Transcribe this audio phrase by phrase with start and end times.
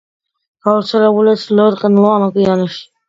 [0.67, 2.87] გავრცელებულია ჩრდილოეთ ყინულოვან ოკეანეში.